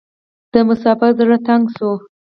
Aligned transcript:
د 0.53 0.55
مسافر 0.67 1.09
زړه 1.19 1.37
تنګ 1.47 1.63
شو. 1.75 1.91